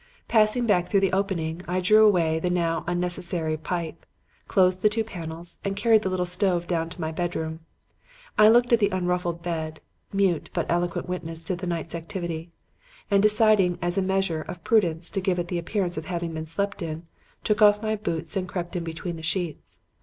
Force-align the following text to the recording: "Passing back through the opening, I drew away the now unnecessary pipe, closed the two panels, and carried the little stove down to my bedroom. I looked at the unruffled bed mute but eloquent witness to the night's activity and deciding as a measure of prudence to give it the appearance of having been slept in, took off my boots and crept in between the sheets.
"Passing 0.27 0.65
back 0.65 0.87
through 0.89 1.01
the 1.01 1.13
opening, 1.13 1.61
I 1.67 1.79
drew 1.79 2.03
away 2.03 2.39
the 2.39 2.49
now 2.49 2.83
unnecessary 2.87 3.55
pipe, 3.55 4.03
closed 4.47 4.81
the 4.81 4.89
two 4.89 5.03
panels, 5.03 5.59
and 5.63 5.75
carried 5.75 6.01
the 6.01 6.09
little 6.09 6.25
stove 6.25 6.65
down 6.65 6.89
to 6.89 6.99
my 6.99 7.11
bedroom. 7.11 7.59
I 8.35 8.49
looked 8.49 8.73
at 8.73 8.79
the 8.79 8.89
unruffled 8.89 9.43
bed 9.43 9.79
mute 10.11 10.49
but 10.55 10.65
eloquent 10.69 11.07
witness 11.07 11.43
to 11.43 11.55
the 11.55 11.67
night's 11.67 11.93
activity 11.93 12.49
and 13.11 13.21
deciding 13.21 13.77
as 13.79 13.95
a 13.95 14.01
measure 14.01 14.41
of 14.41 14.63
prudence 14.63 15.07
to 15.11 15.21
give 15.21 15.37
it 15.37 15.49
the 15.49 15.59
appearance 15.59 15.97
of 15.97 16.05
having 16.05 16.33
been 16.33 16.47
slept 16.47 16.81
in, 16.81 17.05
took 17.43 17.61
off 17.61 17.83
my 17.83 17.95
boots 17.95 18.35
and 18.35 18.49
crept 18.49 18.75
in 18.75 18.83
between 18.83 19.17
the 19.17 19.21
sheets. 19.21 19.81